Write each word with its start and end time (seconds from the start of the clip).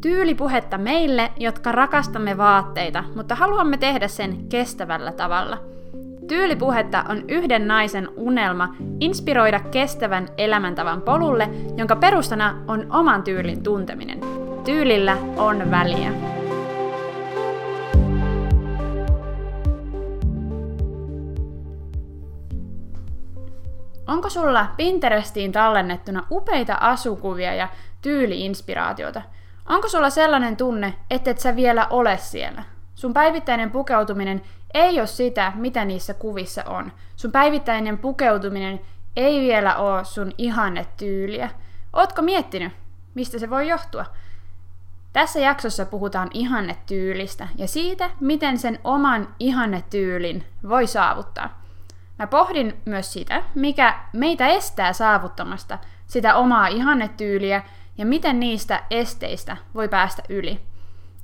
Tyylipuhetta 0.00 0.78
meille, 0.78 1.32
jotka 1.36 1.72
rakastamme 1.72 2.36
vaatteita, 2.36 3.04
mutta 3.16 3.34
haluamme 3.34 3.76
tehdä 3.76 4.08
sen 4.08 4.48
kestävällä 4.48 5.12
tavalla. 5.12 5.58
Tyylipuhetta 6.28 7.04
on 7.08 7.24
yhden 7.28 7.68
naisen 7.68 8.08
unelma 8.16 8.74
inspiroida 9.00 9.60
kestävän 9.60 10.28
elämäntavan 10.38 11.02
polulle, 11.02 11.48
jonka 11.76 11.96
perustana 11.96 12.54
on 12.68 12.86
oman 12.90 13.22
tyylin 13.22 13.62
tunteminen. 13.62 14.20
Tyylillä 14.64 15.16
on 15.36 15.70
väliä. 15.70 16.12
Onko 24.06 24.28
sulla 24.28 24.66
Pinterestiin 24.76 25.52
tallennettuna 25.52 26.26
upeita 26.30 26.74
asukuvia 26.74 27.54
ja 27.54 27.68
tyyliinspiraatiota? 28.02 29.22
Onko 29.70 29.88
sulla 29.88 30.10
sellainen 30.10 30.56
tunne, 30.56 30.94
että 31.10 31.30
et 31.30 31.38
sä 31.38 31.56
vielä 31.56 31.86
ole 31.90 32.16
siellä? 32.16 32.62
Sun 32.94 33.14
päivittäinen 33.14 33.70
pukeutuminen 33.70 34.42
ei 34.74 34.98
ole 34.98 35.06
sitä, 35.06 35.52
mitä 35.54 35.84
niissä 35.84 36.14
kuvissa 36.14 36.64
on. 36.64 36.92
Sun 37.16 37.32
päivittäinen 37.32 37.98
pukeutuminen 37.98 38.80
ei 39.16 39.40
vielä 39.40 39.76
ole 39.76 40.04
sun 40.04 40.32
ihanne 40.38 40.86
tyyliä. 40.96 41.50
Ootko 41.92 42.22
miettinyt, 42.22 42.72
mistä 43.14 43.38
se 43.38 43.50
voi 43.50 43.68
johtua? 43.68 44.06
Tässä 45.12 45.40
jaksossa 45.40 45.86
puhutaan 45.86 46.30
ihannetyylistä 46.34 47.48
ja 47.56 47.68
siitä, 47.68 48.10
miten 48.20 48.58
sen 48.58 48.78
oman 48.84 49.34
ihannetyylin 49.38 50.44
voi 50.68 50.86
saavuttaa. 50.86 51.62
Mä 52.18 52.26
pohdin 52.26 52.80
myös 52.84 53.12
sitä, 53.12 53.42
mikä 53.54 54.00
meitä 54.12 54.46
estää 54.46 54.92
saavuttamasta 54.92 55.78
sitä 56.06 56.34
omaa 56.34 56.66
ihannetyyliä 56.66 57.62
ja 58.00 58.06
miten 58.06 58.40
niistä 58.40 58.82
esteistä 58.90 59.56
voi 59.74 59.88
päästä 59.88 60.22
yli. 60.28 60.60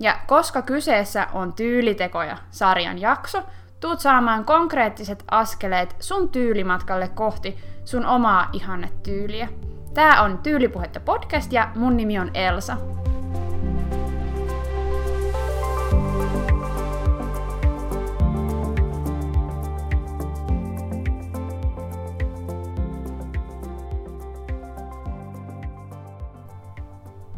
Ja 0.01 0.19
koska 0.27 0.63
kyseessä 0.63 1.27
on 1.33 1.53
Tyylitekoja 1.53 2.37
sarjan 2.51 3.01
jakso, 3.01 3.43
tuut 3.81 4.01
saamaan 4.01 4.45
konkreettiset 4.45 5.25
askeleet 5.31 5.97
sun 6.01 6.29
tyylimatkalle 6.29 7.09
kohti 7.09 7.59
sun 7.85 8.07
omaa 8.07 8.49
ihannetyyliä. 8.53 9.49
Tää 9.95 10.23
on 10.23 10.39
Tyylipuhetta 10.39 11.01
podcast 11.01 11.53
ja 11.53 11.71
mun 11.75 11.97
nimi 11.97 12.19
on 12.19 12.31
Elsa. 12.35 12.77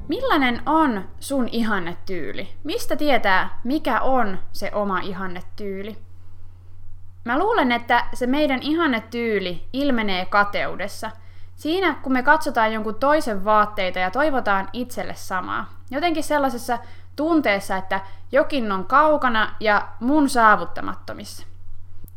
Millainen 0.09 0.63
on 0.67 1.09
sun 1.21 1.49
ihannetyyli? 1.53 2.55
Mistä 2.65 2.97
tietää, 2.97 3.61
mikä 3.65 4.01
on 4.01 4.39
se 4.53 4.71
oma 4.75 5.01
ihannetyyli? 5.01 5.99
Mä 7.25 7.39
luulen, 7.39 7.73
että 7.73 8.05
se 8.15 8.27
meidän 8.27 8.63
ihannetyyli 8.63 9.69
ilmenee 9.73 10.27
kateudessa. 10.27 11.11
Siinä, 11.57 11.95
kun 11.95 12.13
me 12.13 12.23
katsotaan 12.23 12.73
jonkun 12.73 12.95
toisen 12.95 13.45
vaatteita 13.45 13.99
ja 13.99 14.11
toivotaan 14.11 14.69
itselle 14.73 15.15
samaa. 15.15 15.69
Jotenkin 15.91 16.25
sellaisessa 16.25 16.79
tunteessa, 17.17 17.77
että 17.77 18.01
jokin 18.33 18.73
on 18.73 18.87
kaukana 18.87 19.55
ja 19.61 19.89
mun 20.01 20.29
saavuttamattomissa. 20.29 21.47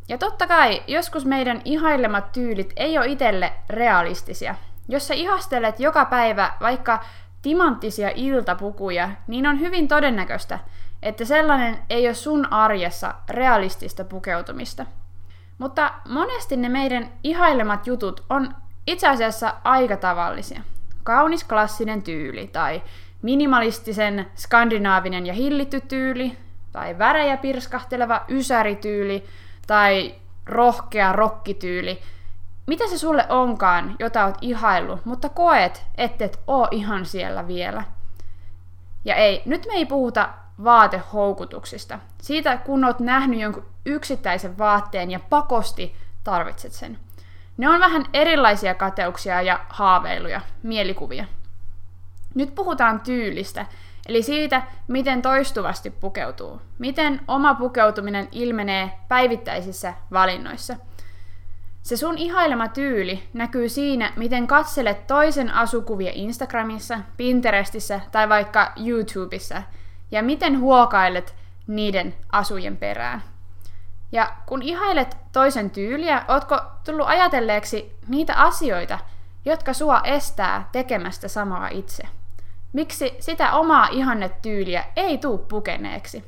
Ja 0.08 0.18
totta 0.18 0.46
kai, 0.46 0.82
joskus 0.86 1.24
meidän 1.24 1.62
ihailemat 1.64 2.32
tyylit 2.32 2.72
ei 2.76 2.98
ole 2.98 3.06
itselle 3.06 3.52
realistisia. 3.68 4.54
Jos 4.88 5.08
sä 5.08 5.14
ihastelet 5.14 5.80
joka 5.80 6.04
päivä 6.04 6.52
vaikka 6.60 7.04
timanttisia 7.42 8.10
iltapukuja, 8.14 9.10
niin 9.26 9.46
on 9.46 9.60
hyvin 9.60 9.88
todennäköistä, 9.88 10.58
että 11.02 11.24
sellainen 11.24 11.78
ei 11.90 12.06
ole 12.06 12.14
sun 12.14 12.52
arjessa 12.52 13.14
realistista 13.28 14.04
pukeutumista. 14.04 14.86
Mutta 15.58 15.94
monesti 16.08 16.56
ne 16.56 16.68
meidän 16.68 17.08
ihailemat 17.24 17.86
jutut 17.86 18.24
on 18.30 18.54
itse 18.86 19.08
asiassa 19.08 19.54
aika 19.64 19.96
tavallisia. 19.96 20.60
Kaunis 21.02 21.44
klassinen 21.44 22.02
tyyli 22.02 22.46
tai 22.46 22.82
minimalistisen 23.22 24.26
skandinaavinen 24.34 25.26
ja 25.26 25.34
hillitty 25.34 25.80
tyyli 25.80 26.36
tai 26.72 26.98
värejä 26.98 27.36
pirskahteleva 27.36 28.24
ysärityyli 28.28 29.24
tai 29.66 30.14
rohkea 30.46 31.12
rokkityyli– 31.12 31.98
mitä 32.66 32.88
se 32.88 32.98
sulle 32.98 33.26
onkaan, 33.28 33.96
jota 33.98 34.24
oot 34.24 34.38
ihaillut, 34.40 35.04
mutta 35.04 35.28
koet, 35.28 35.86
ettet 35.94 36.40
oo 36.46 36.68
ihan 36.70 37.06
siellä 37.06 37.48
vielä. 37.48 37.84
Ja 39.04 39.14
ei, 39.14 39.42
nyt 39.46 39.66
me 39.66 39.72
ei 39.72 39.86
puhuta 39.86 40.28
vaatehoukutuksista. 40.64 41.98
Siitä, 42.22 42.56
kun 42.56 42.84
oot 42.84 43.00
nähnyt 43.00 43.40
jonkun 43.40 43.66
yksittäisen 43.86 44.58
vaatteen 44.58 45.10
ja 45.10 45.20
pakosti 45.30 45.96
tarvitset 46.24 46.72
sen. 46.72 46.98
Ne 47.56 47.68
on 47.68 47.80
vähän 47.80 48.04
erilaisia 48.14 48.74
kateuksia 48.74 49.42
ja 49.42 49.60
haaveiluja, 49.68 50.40
mielikuvia. 50.62 51.24
Nyt 52.34 52.54
puhutaan 52.54 53.00
tyylistä, 53.00 53.66
eli 54.08 54.22
siitä, 54.22 54.62
miten 54.88 55.22
toistuvasti 55.22 55.90
pukeutuu. 55.90 56.60
Miten 56.78 57.20
oma 57.28 57.54
pukeutuminen 57.54 58.28
ilmenee 58.32 58.92
päivittäisissä 59.08 59.94
valinnoissa– 60.12 60.76
se 61.82 61.96
sun 61.96 62.18
ihailema 62.18 62.68
tyyli 62.68 63.22
näkyy 63.32 63.68
siinä, 63.68 64.12
miten 64.16 64.46
katselet 64.46 65.06
toisen 65.06 65.54
asukuvia 65.54 66.12
Instagramissa, 66.14 66.98
Pinterestissä 67.16 68.00
tai 68.12 68.28
vaikka 68.28 68.72
YouTubessa, 68.86 69.62
ja 70.10 70.22
miten 70.22 70.60
huokailet 70.60 71.34
niiden 71.66 72.14
asujen 72.32 72.76
perään. 72.76 73.22
Ja 74.12 74.32
kun 74.46 74.62
ihailet 74.62 75.16
toisen 75.32 75.70
tyyliä, 75.70 76.24
ootko 76.28 76.60
tullut 76.84 77.06
ajatelleeksi 77.06 77.96
niitä 78.08 78.34
asioita, 78.34 78.98
jotka 79.44 79.72
sua 79.72 80.00
estää 80.04 80.68
tekemästä 80.72 81.28
samaa 81.28 81.68
itse? 81.68 82.02
Miksi 82.72 83.16
sitä 83.20 83.52
omaa 83.52 83.88
ihannetyyliä 83.90 84.84
ei 84.96 85.18
tuu 85.18 85.38
pukeneeksi? 85.38 86.24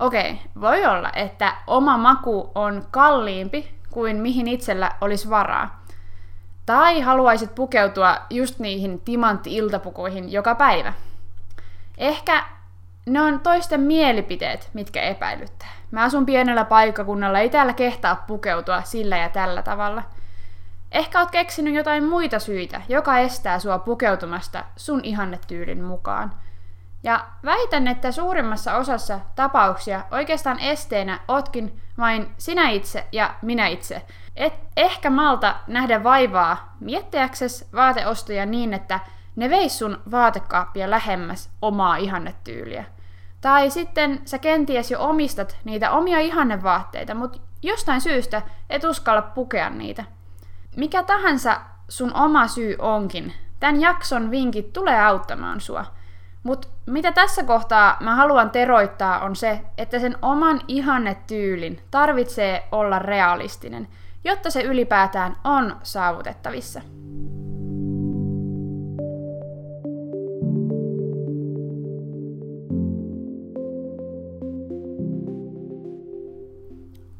Okei, 0.00 0.40
voi 0.60 0.86
olla, 0.86 1.10
että 1.14 1.56
oma 1.66 1.98
maku 1.98 2.50
on 2.54 2.86
kalliimpi 2.90 3.79
kuin 3.90 4.16
mihin 4.16 4.48
itsellä 4.48 4.92
olisi 5.00 5.30
varaa. 5.30 5.84
Tai 6.66 7.00
haluaisit 7.00 7.54
pukeutua 7.54 8.16
just 8.30 8.58
niihin 8.58 9.00
timantti-iltapukuihin 9.00 10.32
joka 10.32 10.54
päivä. 10.54 10.92
Ehkä 11.98 12.44
ne 13.06 13.20
on 13.22 13.40
toisten 13.40 13.80
mielipiteet, 13.80 14.70
mitkä 14.72 15.02
epäilyttää. 15.02 15.68
Mä 15.90 16.02
asun 16.02 16.26
pienellä 16.26 16.64
paikkakunnalla, 16.64 17.38
ei 17.38 17.50
täällä 17.50 17.72
kehtaa 17.72 18.24
pukeutua 18.26 18.82
sillä 18.82 19.16
ja 19.16 19.28
tällä 19.28 19.62
tavalla. 19.62 20.02
Ehkä 20.92 21.20
oot 21.20 21.30
keksinyt 21.30 21.74
jotain 21.74 22.04
muita 22.04 22.38
syitä, 22.38 22.82
joka 22.88 23.18
estää 23.18 23.58
sua 23.58 23.78
pukeutumasta 23.78 24.64
sun 24.76 25.00
ihannetyylin 25.04 25.84
mukaan. 25.84 26.32
Ja 27.02 27.26
väitän, 27.44 27.88
että 27.88 28.12
suurimmassa 28.12 28.76
osassa 28.76 29.20
tapauksia 29.34 30.04
oikeastaan 30.10 30.58
esteenä 30.58 31.20
otkin 31.28 31.80
vain 32.00 32.34
sinä 32.38 32.68
itse 32.70 33.06
ja 33.12 33.34
minä 33.42 33.66
itse. 33.66 34.02
Et 34.36 34.54
ehkä 34.76 35.10
malta 35.10 35.54
nähdä 35.66 36.04
vaivaa 36.04 36.76
miettiäkses 36.80 37.68
vaateostoja 37.74 38.46
niin, 38.46 38.74
että 38.74 39.00
ne 39.36 39.50
veis 39.50 39.78
sun 39.78 40.02
vaatekaappia 40.10 40.90
lähemmäs 40.90 41.50
omaa 41.62 41.96
ihannetyyliä. 41.96 42.84
Tai 43.40 43.70
sitten 43.70 44.20
sä 44.24 44.38
kenties 44.38 44.90
jo 44.90 45.00
omistat 45.00 45.56
niitä 45.64 45.90
omia 45.90 46.20
ihannevaatteita, 46.20 47.14
mutta 47.14 47.38
jostain 47.62 48.00
syystä 48.00 48.42
et 48.70 48.84
uskalla 48.84 49.22
pukea 49.22 49.70
niitä. 49.70 50.04
Mikä 50.76 51.02
tahansa 51.02 51.60
sun 51.88 52.14
oma 52.14 52.46
syy 52.46 52.76
onkin, 52.78 53.34
tämän 53.60 53.80
jakson 53.80 54.30
vinkit 54.30 54.72
tulee 54.72 55.02
auttamaan 55.02 55.60
sua– 55.60 55.84
mutta 56.42 56.68
mitä 56.86 57.12
tässä 57.12 57.42
kohtaa 57.44 57.96
mä 58.00 58.14
haluan 58.14 58.50
teroittaa 58.50 59.20
on 59.20 59.36
se, 59.36 59.60
että 59.78 59.98
sen 59.98 60.16
oman 60.22 60.60
ihannetyylin 60.68 61.80
tarvitsee 61.90 62.68
olla 62.72 62.98
realistinen, 62.98 63.88
jotta 64.24 64.50
se 64.50 64.62
ylipäätään 64.62 65.36
on 65.44 65.76
saavutettavissa. 65.82 66.80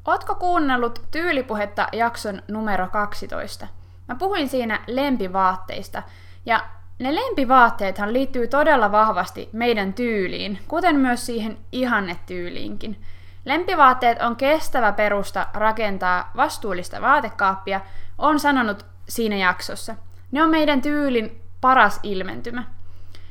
Ootko 0.07 0.35
kuunnellut 0.35 1.03
Tyylipuhetta 1.11 1.89
jakson 1.93 2.43
numero 2.49 2.89
12? 2.89 3.67
Mä 4.09 4.15
puhuin 4.15 4.49
siinä 4.49 4.81
lempivaatteista, 4.87 6.03
ja 6.47 6.65
ne 7.01 7.15
lempivaatteethan 7.15 8.13
liittyy 8.13 8.49
todella 8.49 8.93
vahvasti 8.93 9.49
meidän 9.53 9.93
tyyliin, 9.93 10.59
kuten 10.69 10.97
myös 10.97 11.27
siihen 11.27 11.59
ihannetyyliinkin. 11.73 13.01
Lempivaatteet 13.45 14.23
on 14.23 14.37
kestävä 14.37 14.93
perusta 14.93 15.47
rakentaa 15.55 16.31
vastuullista 16.37 17.01
vaatekaappia, 17.01 17.81
on 18.19 18.41
sanonut 18.41 18.87
siinä 19.09 19.37
jaksossa. 19.37 19.95
Ne 20.33 20.43
on 20.43 20.51
meidän 20.51 20.83
tyylin 20.83 21.41
paras 21.61 22.01
ilmentymä. 22.03 22.65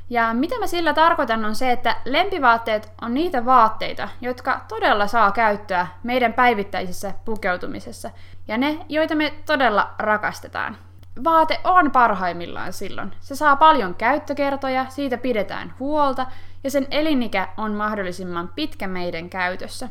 Ja 0.10 0.33
mitä 0.33 0.60
mä 0.60 0.68
sillä 0.68 0.94
tarkoitan 0.94 1.45
on 1.45 1.56
se, 1.56 1.72
että 1.72 1.95
lempivaatteet 2.06 2.92
on 3.01 3.13
niitä 3.13 3.45
vaatteita, 3.45 4.10
jotka 4.22 4.62
todella 4.68 5.07
saa 5.07 5.31
käyttöä 5.31 5.88
meidän 6.04 6.33
päivittäisessä 6.33 7.13
pukeutumisessa, 7.25 8.10
ja 8.48 8.57
ne, 8.57 8.86
joita 8.89 9.15
me 9.15 9.33
todella 9.45 9.89
rakastetaan. 10.00 10.77
Vaate 11.23 11.59
on 11.63 11.91
parhaimmillaan 11.91 12.73
silloin. 12.73 13.11
Se 13.19 13.35
saa 13.35 13.56
paljon 13.56 13.95
käyttökertoja, 13.95 14.85
siitä 14.89 15.17
pidetään 15.17 15.73
huolta, 15.79 16.25
ja 16.63 16.71
sen 16.71 16.88
elinikä 16.91 17.47
on 17.57 17.73
mahdollisimman 17.73 18.47
pitkä 18.47 18.88
meidän 18.88 19.29
käytössä. 19.29 19.89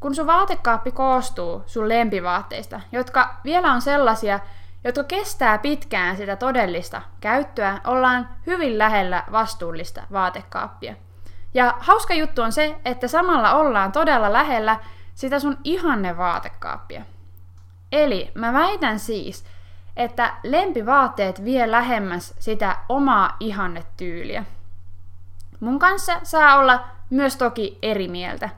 Kun 0.00 0.14
sun 0.14 0.26
vaatekaappi 0.26 0.92
koostuu 0.92 1.62
sun 1.66 1.88
lempivaatteista, 1.88 2.80
jotka 2.92 3.36
vielä 3.44 3.72
on 3.72 3.82
sellaisia, 3.82 4.40
jotka 4.84 5.04
kestää 5.04 5.58
pitkään 5.58 6.16
sitä 6.16 6.36
todellista 6.36 7.02
käyttöä, 7.20 7.80
ollaan 7.86 8.28
hyvin 8.46 8.78
lähellä 8.78 9.24
vastuullista 9.32 10.02
vaatekaappia. 10.12 10.94
Ja 11.54 11.74
hauska 11.80 12.14
juttu 12.14 12.42
on 12.42 12.52
se, 12.52 12.76
että 12.84 13.08
samalla 13.08 13.54
ollaan 13.54 13.92
todella 13.92 14.32
lähellä 14.32 14.76
sitä 15.14 15.40
sun 15.40 15.58
ihanne 15.64 16.16
vaatekaappia. 16.16 17.02
Eli 17.92 18.32
mä 18.34 18.52
väitän 18.52 18.98
siis, 18.98 19.44
että 19.96 20.34
lempivaatteet 20.42 21.44
vie 21.44 21.70
lähemmäs 21.70 22.34
sitä 22.38 22.76
omaa 22.88 23.36
ihannetyyliä. 23.40 24.44
Mun 25.60 25.78
kanssa 25.78 26.20
saa 26.22 26.58
olla 26.58 26.84
myös 27.10 27.36
toki 27.36 27.78
eri 27.82 28.08
mieltä, 28.08 28.50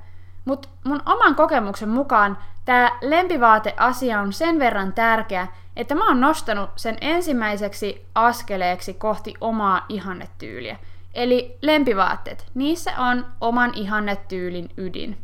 mutta 0.44 0.68
mun 0.84 1.02
oman 1.06 1.34
kokemuksen 1.34 1.88
mukaan 1.88 2.38
tämä 2.64 2.98
lempivaateasia 3.00 4.20
on 4.20 4.32
sen 4.32 4.58
verran 4.58 4.92
tärkeä, 4.92 5.48
että 5.76 5.94
mä 5.94 6.08
oon 6.08 6.20
nostanut 6.20 6.70
sen 6.76 6.96
ensimmäiseksi 7.00 8.06
askeleeksi 8.14 8.94
kohti 8.94 9.34
omaa 9.40 9.86
ihannetyyliä. 9.88 10.76
Eli 11.14 11.58
lempivaatteet, 11.62 12.46
niissä 12.54 12.90
on 12.98 13.26
oman 13.40 13.72
ihannetyylin 13.74 14.68
ydin. 14.76 15.18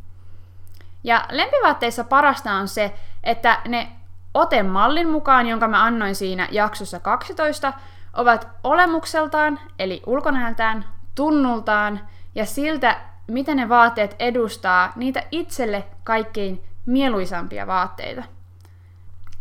Ja 1.04 1.24
lempivaatteissa 1.30 2.04
parasta 2.04 2.52
on 2.52 2.68
se, 2.68 2.94
että 3.24 3.60
ne 3.68 3.92
otemallin 4.34 5.08
mukaan, 5.08 5.46
jonka 5.46 5.68
mä 5.68 5.84
annoin 5.84 6.14
siinä 6.14 6.48
jaksossa 6.50 7.00
12, 7.00 7.72
ovat 8.14 8.48
olemukseltaan, 8.64 9.60
eli 9.78 10.02
ulkonäöltään, 10.06 10.84
tunnultaan 11.14 12.00
ja 12.34 12.46
siltä, 12.46 13.00
miten 13.26 13.56
ne 13.56 13.68
vaatteet 13.68 14.16
edustaa 14.18 14.92
niitä 14.96 15.22
itselle 15.30 15.84
kaikkein 16.04 16.64
mieluisampia 16.86 17.66
vaatteita. 17.66 18.22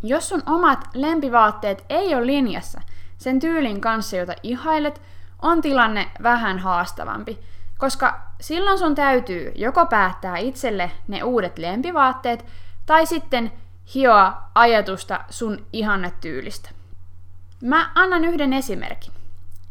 Jos 0.02 0.28
sun 0.28 0.42
omat 0.46 0.88
lempivaatteet 0.94 1.84
ei 1.88 2.14
ole 2.14 2.26
linjassa 2.26 2.80
sen 3.18 3.40
tyylin 3.40 3.80
kanssa, 3.80 4.16
jota 4.16 4.34
ihailet, 4.42 5.02
on 5.42 5.60
tilanne 5.60 6.10
vähän 6.22 6.58
haastavampi, 6.58 7.38
koska 7.78 8.20
silloin 8.40 8.78
sun 8.78 8.94
täytyy 8.94 9.52
joko 9.54 9.86
päättää 9.86 10.36
itselle 10.36 10.90
ne 11.08 11.22
uudet 11.22 11.58
lempivaatteet, 11.58 12.46
tai 12.86 13.06
sitten 13.06 13.52
hioa 13.94 14.42
ajatusta 14.54 15.24
sun 15.30 15.66
ihannetyylistä. 15.72 16.70
Mä 17.62 17.90
annan 17.94 18.24
yhden 18.24 18.52
esimerkin. 18.52 19.12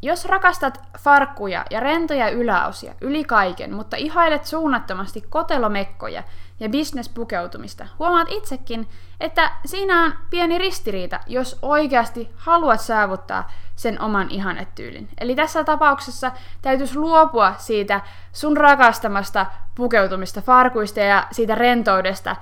Jos 0.02 0.26
rakastat 0.26 0.82
farkkuja 1.00 1.66
ja 1.70 1.80
rentoja 1.80 2.30
yläosia 2.30 2.94
yli 3.02 3.24
kaiken, 3.24 3.74
mutta 3.74 3.98
ihailet 3.98 4.46
suunnattomasti 4.46 5.22
kotelomekkoja 5.30 6.24
ja 6.60 6.70
bisnespukeutumista, 6.70 7.88
huomaat 8.00 8.28
itsekin, 8.32 8.88
että 9.20 9.52
siinä 9.66 10.04
on 10.04 10.14
pieni 10.30 10.58
ristiriita, 10.58 11.20
jos 11.28 11.60
oikeasti 11.62 12.30
haluat 12.36 12.82
saavuttaa 12.82 13.52
sen 13.76 14.02
oman 14.02 14.32
ihannetyylin. 14.32 15.10
Eli 15.18 15.36
tässä 15.36 15.64
tapauksessa 15.64 16.32
täytyisi 16.62 16.96
luopua 16.96 17.54
siitä 17.58 18.02
sun 18.34 18.58
rakastamasta 18.58 19.46
pukeutumista 19.76 20.42
farkuista 20.42 21.00
ja 21.00 21.28
siitä 21.32 21.56
rentoudesta 21.56 22.36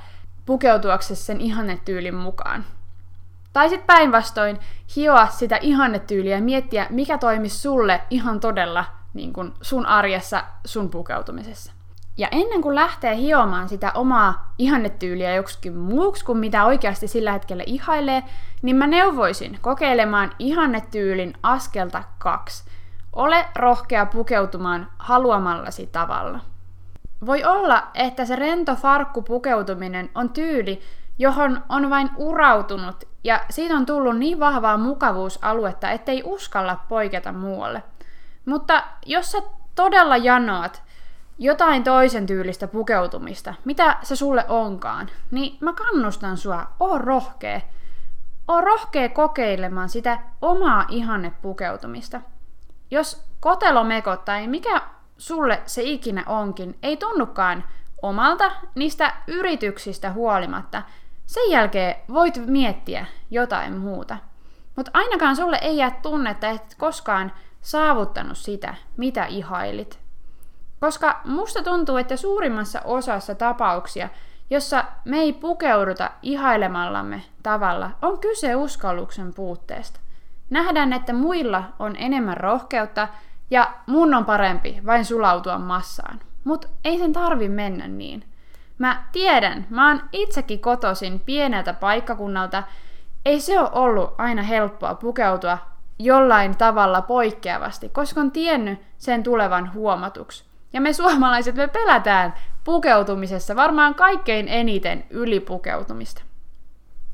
pukeutuaksesi 0.48 1.24
sen 1.24 1.42
ihannetyylin 1.42 2.16
mukaan. 2.16 2.66
Tai 3.54 3.70
sitten 3.70 3.88
päinvastoin 3.88 4.60
hioa 4.96 5.28
sitä 5.28 5.58
ihannetyyliä 5.62 6.36
ja 6.36 6.42
miettiä, 6.42 6.88
mikä 6.90 7.18
toimisi 7.18 7.60
sulle 7.60 8.02
ihan 8.10 8.40
todella 8.40 8.86
niin 9.14 9.34
kun 9.34 9.54
sun 9.62 9.86
arjessa, 9.86 10.44
sun 10.66 10.90
pukeutumisessa. 10.90 11.72
Ja 12.18 12.28
ennen 12.32 12.62
kuin 12.62 12.76
lähtee 12.76 13.16
hiomaan 13.16 13.70
sitä 13.70 13.92
omaa 13.96 14.54
ihannetyyliä 14.58 15.36
joksikin 15.36 15.76
muuksi 15.78 16.26
kuin 16.26 16.38
mitä 16.38 16.66
oikeasti 16.66 17.08
sillä 17.08 17.32
hetkellä 17.32 17.64
ihailee, 17.66 18.24
niin 18.62 18.76
mä 18.76 18.88
neuvoisin 18.88 19.60
kokeilemaan 19.62 20.32
ihannetyylin 20.40 21.34
askelta 21.44 22.04
kaksi. 22.18 22.64
Ole 23.14 23.46
rohkea 23.56 24.06
pukeutumaan 24.06 24.88
haluamallasi 25.00 25.88
tavalla. 25.88 26.40
Voi 27.26 27.44
olla, 27.44 27.88
että 27.94 28.26
se 28.26 28.36
rento 28.36 28.76
farkku 28.76 29.22
pukeutuminen 29.22 30.10
on 30.16 30.30
tyyli, 30.30 30.82
johon 31.20 31.64
on 31.70 31.90
vain 31.90 32.10
urautunut 32.18 33.04
ja 33.24 33.42
siitä 33.50 33.74
on 33.74 33.86
tullut 33.86 34.18
niin 34.18 34.40
vahvaa 34.40 34.78
mukavuusaluetta, 34.78 35.92
ettei 35.92 36.22
uskalla 36.26 36.80
poiketa 36.90 37.34
muualle. 37.34 37.84
Mutta 38.46 38.84
jos 39.06 39.32
sä 39.32 39.38
todella 39.76 40.18
janoat 40.18 40.84
jotain 41.40 41.84
toisen 41.84 42.26
tyylistä 42.26 42.68
pukeutumista, 42.68 43.54
mitä 43.66 43.98
se 44.02 44.16
sulle 44.16 44.46
onkaan, 44.48 45.10
niin 45.32 45.58
mä 45.60 45.74
kannustan 45.74 46.38
sua, 46.38 46.68
oo 46.80 46.98
rohkea. 46.98 47.62
Oo 48.48 48.62
rohkea 48.62 49.10
kokeilemaan 49.10 49.90
sitä 49.90 50.20
omaa 50.42 50.86
ihannepukeutumista. 50.90 52.22
Jos 52.92 53.24
kotelomeko 53.40 54.18
tai 54.18 54.48
mikä 54.48 54.82
sulle 55.18 55.62
se 55.66 55.84
ikinä 55.84 56.24
onkin, 56.28 56.78
ei 56.84 56.98
tunnukaan 56.98 57.64
omalta 58.02 58.52
niistä 58.76 59.14
yrityksistä 59.28 60.12
huolimatta, 60.12 60.84
sen 61.26 61.52
jälkeen 61.52 61.96
voit 62.14 62.42
miettiä 62.46 63.06
jotain 63.32 63.78
muuta. 63.78 64.18
Mutta 64.76 64.92
ainakaan 64.94 65.36
sulle 65.36 65.60
ei 65.62 65.78
jää 65.78 66.00
tunnetta, 66.02 66.50
että 66.50 66.64
et 66.64 66.76
koskaan 66.76 67.32
saavuttanut 67.62 68.38
sitä, 68.38 68.76
mitä 68.98 69.26
ihailit. 69.26 70.00
Koska 70.80 71.22
musta 71.26 71.64
tuntuu, 71.64 71.98
että 71.98 72.18
suurimmassa 72.18 72.82
osassa 72.86 73.36
tapauksia, 73.36 74.10
jossa 74.50 74.86
me 75.06 75.18
ei 75.18 75.34
pukeuduta 75.34 76.12
ihailemallamme 76.22 77.24
tavalla, 77.44 77.92
on 78.02 78.20
kyse 78.20 78.56
uskalluksen 78.56 79.34
puutteesta. 79.34 80.00
Nähdään, 80.50 80.94
että 80.94 81.14
muilla 81.14 81.64
on 81.80 81.96
enemmän 81.96 82.38
rohkeutta 82.38 83.08
ja 83.52 83.74
mun 83.88 84.14
on 84.14 84.26
parempi 84.26 84.82
vain 84.86 85.06
sulautua 85.06 85.58
massaan. 85.58 86.20
Mutta 86.44 86.68
ei 86.86 86.98
sen 86.98 87.14
tarvi 87.14 87.50
mennä 87.50 87.88
niin. 87.88 88.24
Mä 88.78 89.04
tiedän, 89.12 89.68
mä 89.70 89.88
oon 89.88 90.02
itsekin 90.12 90.60
kotosin 90.60 91.20
pieneltä 91.20 91.74
paikkakunnalta. 91.74 92.64
Ei 93.26 93.40
se 93.40 93.60
ole 93.60 93.70
ollut 93.72 94.16
aina 94.18 94.44
helppoa 94.44 94.96
pukeutua 94.96 95.58
jollain 96.00 96.58
tavalla 96.58 97.02
poikkeavasti, 97.02 97.90
koska 97.90 98.22
on 98.22 98.32
tiennyt 98.32 98.80
sen 98.98 99.24
tulevan 99.24 99.74
huomatuksi. 99.74 100.46
Ja 100.74 100.82
me 100.82 100.94
suomalaiset, 100.94 101.56
me 101.56 101.68
pelätään 101.68 102.34
pukeutumisessa 102.64 103.56
varmaan 103.56 103.96
kaikkein 103.96 104.48
eniten 104.48 105.06
ylipukeutumista. 105.10 106.22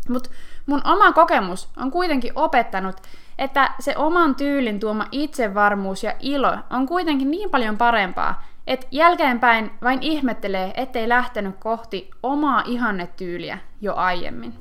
Mutta 0.10 0.30
mun 0.66 0.82
oma 0.84 1.12
kokemus 1.12 1.70
on 1.78 1.92
kuitenkin 1.92 2.32
opettanut, 2.36 2.96
että 3.38 3.74
se 3.80 3.98
oman 3.98 4.36
tyylin 4.36 4.80
tuoma 4.80 5.08
itsevarmuus 5.12 6.04
ja 6.04 6.14
ilo 6.20 6.58
on 6.70 6.86
kuitenkin 6.88 7.32
niin 7.32 7.50
paljon 7.50 7.78
parempaa, 7.78 8.44
että 8.68 8.88
jälkeenpäin 8.92 9.72
vain 9.84 10.04
ihmettelee, 10.04 10.74
ettei 10.76 11.10
lähtenyt 11.10 11.56
kohti 11.60 12.10
omaa 12.24 12.64
ihannetyyliä 12.66 13.58
jo 13.82 13.96
aiemmin. 13.96 14.54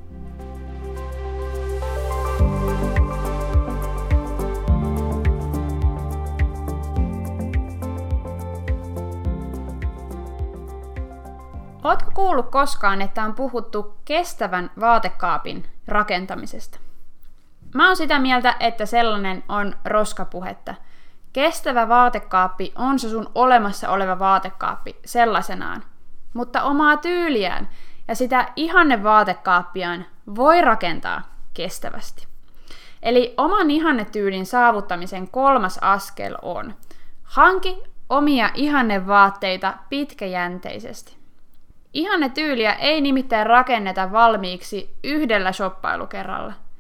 Oletko 11.85 12.11
kuullut 12.14 12.50
koskaan, 12.50 13.02
että 13.02 13.25
on 13.25 13.35
puhuttu 13.35 13.95
kestävän 14.05 14.71
vaatekaapin 14.81 15.64
rakentamisesta? 15.88 16.79
Mä 17.75 17.87
oon 17.87 17.97
sitä 17.97 18.19
mieltä, 18.19 18.57
että 18.61 18.87
sellainen 18.87 19.45
on 19.49 19.76
roskapuhetta. 19.85 20.75
Kestävä 21.33 21.88
vaatekaappi 21.88 22.73
on 22.76 22.99
se 22.99 23.09
sun 23.09 23.31
olemassa 23.35 23.91
oleva 23.91 24.19
vaatekaappi 24.19 24.97
sellaisenaan. 25.05 25.85
Mutta 26.35 26.62
omaa 26.62 26.97
tyyliään 26.97 27.69
ja 28.09 28.14
sitä 28.14 28.49
ihanne 28.57 29.02
vaatekaappiaan 29.02 30.07
voi 30.37 30.61
rakentaa 30.61 31.23
kestävästi. 31.55 32.26
Eli 33.02 33.35
oman 33.37 33.71
ihannetyylin 33.71 34.47
saavuttamisen 34.47 35.29
kolmas 35.29 35.79
askel 35.79 36.37
on 36.43 36.75
hanki 37.23 37.83
omia 38.09 38.50
ihannevaatteita 38.55 39.75
pitkäjänteisesti. 39.88 41.17
Ihannetyyliä 41.95 42.73
ei 42.73 43.00
nimittäin 43.00 43.47
rakenneta 43.47 44.12
valmiiksi 44.12 44.97
yhdellä 45.05 45.52
shoppailukerralla– 45.52 46.52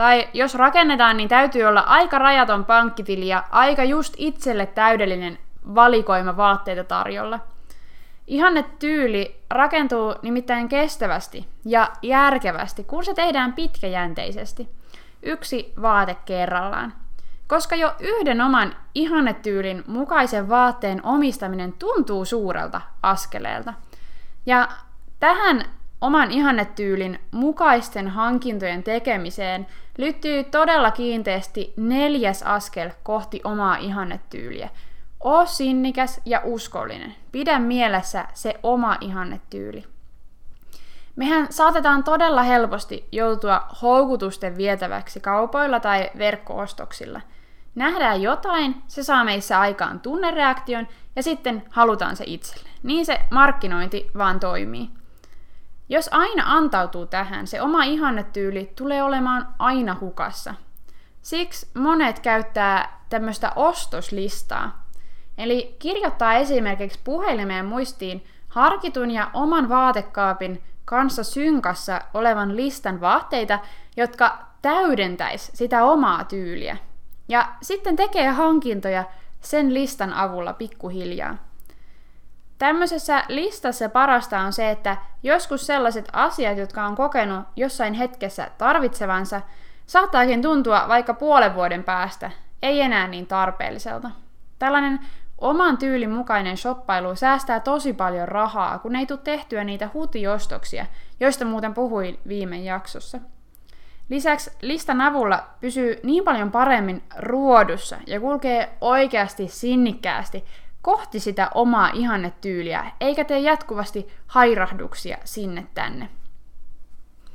Tai 0.00 0.28
jos 0.32 0.54
rakennetaan, 0.54 1.16
niin 1.16 1.28
täytyy 1.28 1.64
olla 1.64 1.80
aika 1.80 2.18
rajaton 2.18 2.64
pankkitili 2.64 3.28
ja 3.28 3.44
aika 3.50 3.84
just 3.84 4.14
itselle 4.16 4.66
täydellinen 4.66 5.38
valikoima 5.74 6.36
vaatteita 6.36 6.84
tarjolla. 6.84 7.40
Ihanne 8.26 8.64
tyyli 8.78 9.40
rakentuu 9.50 10.14
nimittäin 10.22 10.68
kestävästi 10.68 11.48
ja 11.64 11.90
järkevästi, 12.02 12.84
kun 12.84 13.04
se 13.04 13.14
tehdään 13.14 13.52
pitkäjänteisesti. 13.52 14.68
Yksi 15.22 15.72
vaate 15.82 16.16
kerrallaan. 16.24 16.92
Koska 17.46 17.76
jo 17.76 17.94
yhden 17.98 18.40
oman 18.40 18.76
ihannetyylin 18.94 19.84
mukaisen 19.86 20.48
vaatteen 20.48 21.00
omistaminen 21.06 21.72
tuntuu 21.72 22.24
suurelta 22.24 22.80
askeleelta. 23.02 23.74
Ja 24.46 24.68
tähän 25.18 25.64
oman 26.00 26.30
ihannetyylin 26.30 27.18
mukaisten 27.30 28.08
hankintojen 28.08 28.82
tekemiseen 28.82 29.66
liittyy 29.98 30.44
todella 30.44 30.90
kiinteästi 30.90 31.72
neljäs 31.76 32.42
askel 32.42 32.90
kohti 33.02 33.40
omaa 33.44 33.76
ihannetyyliä. 33.76 34.68
Oo 35.20 35.46
sinnikäs 35.46 36.20
ja 36.24 36.40
uskollinen. 36.44 37.14
Pidä 37.32 37.58
mielessä 37.58 38.24
se 38.34 38.54
oma 38.62 38.96
ihannetyyli. 39.00 39.84
Mehän 41.16 41.46
saatetaan 41.50 42.04
todella 42.04 42.42
helposti 42.42 43.08
joutua 43.12 43.66
houkutusten 43.82 44.56
vietäväksi 44.56 45.20
kaupoilla 45.20 45.80
tai 45.80 46.10
verkkoostoksilla. 46.18 47.20
Nähdään 47.74 48.22
jotain, 48.22 48.82
se 48.88 49.02
saa 49.02 49.24
meissä 49.24 49.60
aikaan 49.60 50.00
tunnereaktion 50.00 50.88
ja 51.16 51.22
sitten 51.22 51.62
halutaan 51.70 52.16
se 52.16 52.24
itselle. 52.26 52.68
Niin 52.82 53.06
se 53.06 53.20
markkinointi 53.30 54.10
vaan 54.18 54.40
toimii. 54.40 54.90
Jos 55.90 56.08
aina 56.12 56.42
antautuu 56.46 57.06
tähän, 57.06 57.46
se 57.46 57.62
oma 57.62 57.84
ihannetyyli 57.84 58.72
tulee 58.76 59.02
olemaan 59.02 59.54
aina 59.58 59.96
hukassa. 60.00 60.54
Siksi 61.22 61.68
monet 61.74 62.20
käyttää 62.20 63.00
tämmöistä 63.08 63.52
ostoslistaa. 63.56 64.86
Eli 65.38 65.76
kirjoittaa 65.78 66.34
esimerkiksi 66.34 67.00
puhelimeen 67.04 67.66
muistiin 67.66 68.24
harkitun 68.48 69.10
ja 69.10 69.30
oman 69.34 69.68
vaatekaapin 69.68 70.62
kanssa 70.84 71.24
synkassa 71.24 72.00
olevan 72.14 72.56
listan 72.56 73.00
vaatteita, 73.00 73.58
jotka 73.96 74.38
täydentäis 74.62 75.50
sitä 75.54 75.84
omaa 75.84 76.24
tyyliä. 76.24 76.76
Ja 77.28 77.48
sitten 77.62 77.96
tekee 77.96 78.28
hankintoja 78.28 79.04
sen 79.40 79.74
listan 79.74 80.12
avulla 80.12 80.52
pikkuhiljaa. 80.52 81.49
Tämmöisessä 82.60 83.24
listassa 83.28 83.88
parasta 83.88 84.40
on 84.40 84.52
se, 84.52 84.70
että 84.70 84.96
joskus 85.22 85.66
sellaiset 85.66 86.08
asiat, 86.12 86.58
jotka 86.58 86.84
on 86.84 86.96
kokenut 86.96 87.44
jossain 87.56 87.94
hetkessä 87.94 88.50
tarvitsevansa, 88.58 89.40
saattaakin 89.86 90.42
tuntua 90.42 90.84
vaikka 90.88 91.14
puolen 91.14 91.54
vuoden 91.54 91.84
päästä, 91.84 92.30
ei 92.62 92.80
enää 92.80 93.08
niin 93.08 93.26
tarpeelliselta. 93.26 94.10
Tällainen 94.58 94.98
oman 95.38 95.78
tyylin 95.78 96.10
mukainen 96.10 96.56
shoppailu 96.56 97.16
säästää 97.16 97.60
tosi 97.60 97.92
paljon 97.92 98.28
rahaa, 98.28 98.78
kun 98.78 98.96
ei 98.96 99.06
tule 99.06 99.18
tehtyä 99.24 99.64
niitä 99.64 99.90
hutiostoksia, 99.94 100.86
joista 101.20 101.44
muuten 101.44 101.74
puhuin 101.74 102.18
viime 102.28 102.58
jaksossa. 102.58 103.18
Lisäksi 104.08 104.50
listan 104.62 105.00
avulla 105.00 105.46
pysyy 105.60 106.00
niin 106.02 106.24
paljon 106.24 106.50
paremmin 106.50 107.02
ruodussa 107.18 107.96
ja 108.06 108.20
kulkee 108.20 108.76
oikeasti 108.80 109.48
sinnikkäästi 109.48 110.44
kohti 110.82 111.20
sitä 111.20 111.50
omaa 111.54 111.90
ihannetyyliä, 111.92 112.86
eikä 113.00 113.24
tee 113.24 113.38
jatkuvasti 113.38 114.08
hairahduksia 114.26 115.18
sinne 115.24 115.66
tänne. 115.74 116.08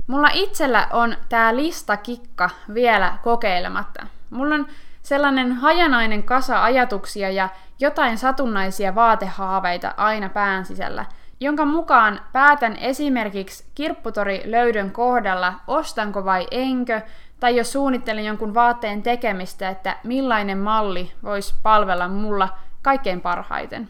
Mulla 0.06 0.28
itsellä 0.32 0.86
on 0.92 1.16
tää 1.28 1.56
listakikka 1.56 2.50
vielä 2.74 3.18
kokeilematta. 3.22 4.06
Mulla 4.30 4.54
on 4.54 4.66
sellainen 5.02 5.52
hajanainen 5.52 6.22
kasa 6.22 6.64
ajatuksia 6.64 7.30
ja 7.30 7.48
jotain 7.80 8.18
satunnaisia 8.18 8.94
vaatehaaveita 8.94 9.94
aina 9.96 10.28
pään 10.28 10.64
sisällä, 10.64 11.04
jonka 11.40 11.64
mukaan 11.64 12.20
päätän 12.32 12.76
esimerkiksi 12.76 13.64
kirpputori 13.74 14.42
löydön 14.44 14.90
kohdalla, 14.90 15.54
ostanko 15.66 16.24
vai 16.24 16.46
enkö, 16.50 17.00
tai 17.40 17.56
jos 17.56 17.72
suunnittelen 17.72 18.24
jonkun 18.24 18.54
vaatteen 18.54 19.02
tekemistä, 19.02 19.68
että 19.68 19.96
millainen 20.04 20.58
malli 20.58 21.12
voisi 21.22 21.54
palvella 21.62 22.08
mulla 22.08 22.48
kaikkein 22.86 23.20
parhaiten. 23.20 23.88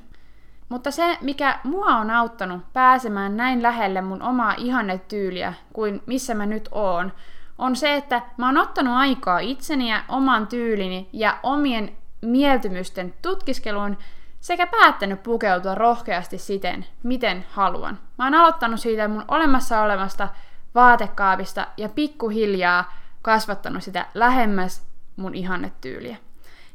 Mutta 0.68 0.90
se, 0.90 1.18
mikä 1.20 1.58
mua 1.64 1.86
on 1.86 2.10
auttanut 2.10 2.72
pääsemään 2.72 3.36
näin 3.36 3.62
lähelle 3.62 4.00
mun 4.00 4.22
omaa 4.22 4.54
ihannetyyliä 4.58 5.54
kuin 5.72 6.02
missä 6.06 6.34
mä 6.34 6.46
nyt 6.46 6.68
oon, 6.72 7.12
on 7.58 7.76
se, 7.76 7.94
että 7.94 8.22
mä 8.36 8.46
oon 8.46 8.58
ottanut 8.58 8.94
aikaa 8.94 9.38
itseni 9.38 9.90
ja 9.90 10.02
oman 10.08 10.46
tyylini 10.46 11.08
ja 11.12 11.38
omien 11.42 11.96
mieltymysten 12.22 13.14
tutkiskeluun 13.22 13.98
sekä 14.40 14.66
päättänyt 14.66 15.22
pukeutua 15.22 15.74
rohkeasti 15.74 16.38
siten, 16.38 16.86
miten 17.02 17.44
haluan. 17.50 17.98
Mä 18.18 18.24
oon 18.24 18.34
aloittanut 18.34 18.80
siitä 18.80 19.08
mun 19.08 19.24
olemassa 19.28 19.80
olevasta 19.80 20.28
vaatekaapista 20.74 21.66
ja 21.76 21.88
pikkuhiljaa 21.88 22.92
kasvattanut 23.22 23.82
sitä 23.82 24.06
lähemmäs 24.14 24.86
mun 25.16 25.34
ihannetyyliä. 25.34 26.16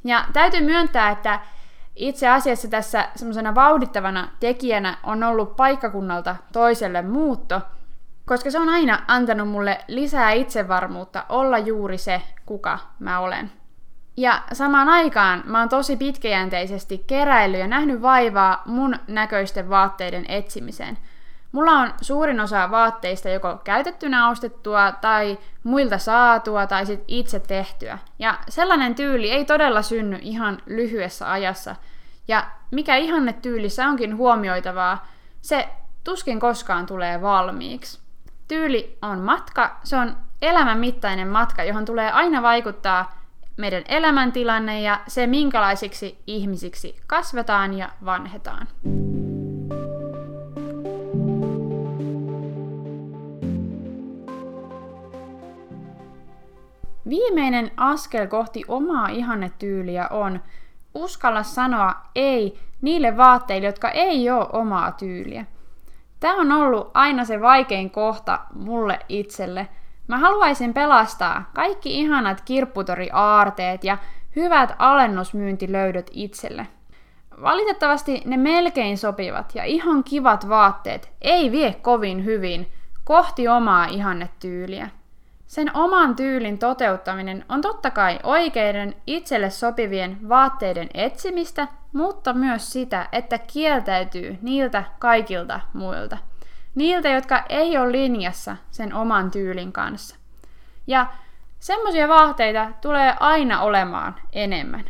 Ja 0.03 0.25
täytyy 0.33 0.61
myöntää, 0.61 1.09
että 1.09 1.39
itse 2.01 2.27
asiassa 2.27 2.67
tässä 2.67 3.09
semmoisena 3.15 3.55
vauhdittavana 3.55 4.27
tekijänä 4.39 4.97
on 5.03 5.23
ollut 5.23 5.55
paikkakunnalta 5.55 6.35
toiselle 6.53 7.01
muutto, 7.01 7.61
koska 8.25 8.51
se 8.51 8.59
on 8.59 8.69
aina 8.69 9.01
antanut 9.07 9.49
mulle 9.49 9.79
lisää 9.87 10.31
itsevarmuutta 10.31 11.25
olla 11.29 11.57
juuri 11.57 11.97
se, 11.97 12.21
kuka 12.45 12.79
mä 12.99 13.19
olen. 13.19 13.51
Ja 14.17 14.41
samaan 14.53 14.89
aikaan 14.89 15.43
mä 15.45 15.59
oon 15.59 15.69
tosi 15.69 15.97
pitkäjänteisesti 15.97 17.03
keräillyt 17.07 17.59
ja 17.59 17.67
nähnyt 17.67 18.01
vaivaa 18.01 18.61
mun 18.65 18.95
näköisten 19.07 19.69
vaatteiden 19.69 20.25
etsimiseen. 20.27 20.97
Mulla 21.51 21.71
on 21.71 21.93
suurin 22.01 22.39
osa 22.39 22.71
vaatteista 22.71 23.29
joko 23.29 23.61
käytettynä 23.63 24.29
ostettua 24.29 24.91
tai 24.91 25.37
muilta 25.63 25.97
saatua 25.97 26.67
tai 26.67 26.85
sit 26.85 27.03
itse 27.07 27.39
tehtyä. 27.39 27.97
Ja 28.19 28.39
sellainen 28.49 28.95
tyyli 28.95 29.31
ei 29.31 29.45
todella 29.45 29.81
synny 29.81 30.19
ihan 30.21 30.57
lyhyessä 30.65 31.31
ajassa. 31.31 31.75
Ja 32.27 32.47
mikä 32.71 32.95
ihanne 32.95 33.33
tyylissä 33.33 33.87
onkin 33.87 34.17
huomioitavaa, 34.17 35.07
se 35.41 35.69
tuskin 36.03 36.39
koskaan 36.39 36.85
tulee 36.85 37.21
valmiiksi. 37.21 37.99
Tyyli 38.47 38.97
on 39.01 39.19
matka, 39.19 39.77
se 39.83 39.95
on 39.97 40.17
elämän 40.41 40.77
mittainen 40.77 41.27
matka, 41.27 41.63
johon 41.63 41.85
tulee 41.85 42.11
aina 42.11 42.41
vaikuttaa 42.41 43.21
meidän 43.57 43.83
elämäntilanne 43.87 44.81
ja 44.81 44.99
se, 45.07 45.27
minkälaisiksi 45.27 46.23
ihmisiksi 46.27 47.01
kasvetaan 47.07 47.73
ja 47.73 47.89
vanhetaan. 48.05 48.67
Viimeinen 57.11 57.71
askel 57.77 58.27
kohti 58.27 58.63
omaa 58.67 59.07
ihannetyyliä 59.07 60.07
on 60.07 60.39
uskalla 60.93 61.43
sanoa 61.43 61.93
ei 62.15 62.59
niille 62.81 63.17
vaatteille, 63.17 63.67
jotka 63.67 63.89
ei 63.89 64.29
ole 64.29 64.47
omaa 64.53 64.91
tyyliä. 64.91 65.45
Tämä 66.19 66.41
on 66.41 66.51
ollut 66.51 66.91
aina 66.93 67.25
se 67.25 67.41
vaikein 67.41 67.89
kohta 67.89 68.39
mulle 68.53 68.99
itselle– 69.09 69.67
Mä 70.11 70.17
haluaisin 70.17 70.73
pelastaa 70.73 71.51
kaikki 71.53 71.99
ihanat 71.99 72.41
kirpputori-aarteet 72.41 73.83
ja 73.83 73.97
hyvät 74.35 74.75
alennusmyyntilöydöt 74.79 76.09
itselle. 76.13 76.67
Valitettavasti 77.41 78.21
ne 78.25 78.37
melkein 78.37 78.97
sopivat 78.97 79.55
ja 79.55 79.63
ihan 79.63 80.03
kivat 80.03 80.49
vaatteet 80.49 81.11
ei 81.21 81.51
vie 81.51 81.73
kovin 81.73 82.25
hyvin 82.25 82.67
kohti 83.03 83.47
omaa 83.47 83.85
ihannetyyliä. 83.85 84.89
Sen 85.51 85.77
oman 85.77 86.15
tyylin 86.15 86.59
toteuttaminen 86.59 87.45
on 87.49 87.61
totta 87.61 87.91
kai 87.91 88.19
oikeiden 88.23 88.95
itselle 89.07 89.49
sopivien 89.49 90.29
vaatteiden 90.29 90.89
etsimistä, 90.93 91.67
mutta 91.93 92.33
myös 92.33 92.71
sitä, 92.71 93.09
että 93.11 93.37
kieltäytyy 93.37 94.37
niiltä 94.41 94.83
kaikilta 94.99 95.59
muilta– 95.73 96.17
Niiltä, 96.75 97.09
jotka 97.09 97.43
ei 97.49 97.77
ole 97.77 97.91
linjassa 97.91 98.57
sen 98.71 98.93
oman 98.93 99.31
tyylin 99.31 99.71
kanssa. 99.71 100.15
Ja 100.87 101.07
semmoisia 101.59 102.07
vaatteita 102.07 102.71
tulee 102.81 103.15
aina 103.19 103.61
olemaan 103.61 104.15
enemmän. 104.33 104.85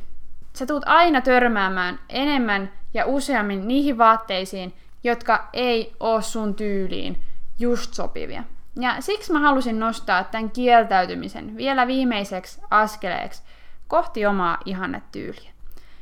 Sä 0.53 0.65
tuut 0.65 0.83
aina 0.85 1.21
törmäämään 1.21 1.99
enemmän 2.09 2.71
ja 2.93 3.05
useammin 3.05 3.67
niihin 3.67 3.97
vaatteisiin, 3.97 4.73
jotka 5.03 5.49
ei 5.53 5.95
ole 5.99 6.21
sun 6.21 6.55
tyyliin 6.55 7.23
just 7.59 7.93
sopivia. 7.93 8.43
Ja 8.79 8.95
siksi 8.99 9.31
mä 9.33 9.39
halusin 9.39 9.79
nostaa 9.79 10.23
tämän 10.23 10.51
kieltäytymisen 10.51 11.57
vielä 11.57 11.87
viimeiseksi 11.87 12.61
askeleeksi 12.69 13.43
kohti 13.87 14.25
omaa 14.25 14.57
ihannetyyliä. 14.65 15.51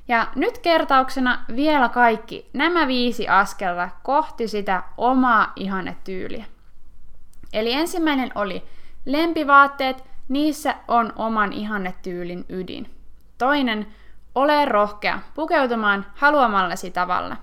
Ja 0.07 0.27
nyt 0.35 0.57
kertauksena 0.57 1.45
vielä 1.55 1.89
kaikki 1.89 2.49
nämä 2.53 2.87
viisi 2.87 3.27
askelta 3.27 3.89
kohti 4.03 4.47
sitä 4.47 4.83
omaa 4.97 5.53
ihannetyyliä. 5.55 6.45
Eli 7.53 7.73
ensimmäinen 7.73 8.31
oli 8.35 8.63
lempivaatteet, 9.05 10.09
Niissä 10.29 10.75
on 10.87 11.13
oman 11.15 11.53
ihannetyylin 11.53 12.45
ydin. 12.49 12.95
Toinen, 13.37 13.87
ole 14.35 14.65
rohkea 14.65 15.19
pukeutumaan 15.35 16.05
haluamallasi 16.15 16.91
tavalla. 16.91 17.37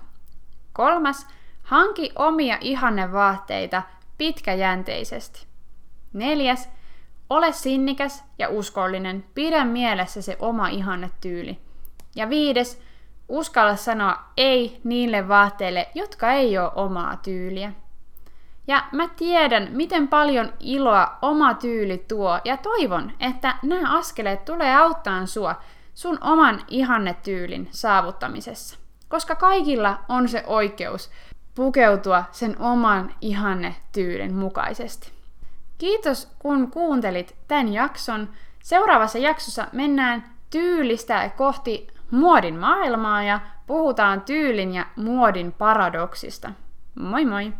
Kolmas, 0.73 1.27
hanki 1.63 2.11
omia 2.15 2.57
ihannevaatteita 2.61 3.83
pitkäjänteisesti. 4.17 5.45
Neljäs, 6.13 6.69
ole 7.29 7.51
sinnikäs 7.51 8.23
ja 8.39 8.49
uskollinen, 8.49 9.25
pidä 9.33 9.65
mielessä 9.65 10.21
se 10.21 10.37
oma 10.39 10.67
ihannetyyli. 10.67 11.59
Ja 12.15 12.29
viides, 12.29 12.81
uskalla 13.29 13.75
sanoa 13.75 14.17
ei 14.37 14.81
niille 14.83 15.27
vaatteille, 15.27 15.89
jotka 15.95 16.31
ei 16.31 16.57
ole 16.57 16.71
omaa 16.75 17.17
tyyliä. 17.17 17.71
Ja 18.67 18.83
mä 18.91 19.07
tiedän, 19.07 19.67
miten 19.71 20.07
paljon 20.07 20.53
iloa 20.59 21.17
oma 21.21 21.53
tyyli 21.53 22.05
tuo, 22.07 22.39
ja 22.45 22.57
toivon, 22.57 23.11
että 23.19 23.55
nämä 23.63 23.97
askeleet 23.97 24.45
tulee 24.45 24.75
auttaa 24.75 25.25
sua 25.25 25.55
sun 25.93 26.17
oman 26.21 26.63
ihannetyylin 26.67 27.67
saavuttamisessa. 27.71 28.77
Koska 29.07 29.35
kaikilla 29.35 29.99
on 30.09 30.29
se 30.29 30.43
oikeus 30.47 31.11
pukeutua 31.57 32.23
sen 32.31 32.55
oman 32.61 33.13
ihannetyylin 33.21 34.33
mukaisesti. 34.33 35.11
Kiitos 35.77 36.31
kun 36.39 36.71
kuuntelit 36.71 37.35
tämän 37.47 37.73
jakson. 37.73 38.29
Seuraavassa 38.63 39.17
jaksossa 39.17 39.67
mennään 39.71 40.23
tyylistä 40.49 41.29
kohti 41.37 41.87
muodin 42.11 42.55
maailmaa 42.55 43.23
ja 43.23 43.39
puhutaan 43.67 44.21
tyylin 44.21 44.73
ja 44.73 44.85
muodin 44.95 45.51
paradoksista. 45.51 46.51
Moi 46.99 47.25
moi! 47.25 47.53